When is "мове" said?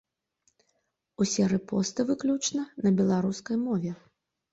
3.67-3.93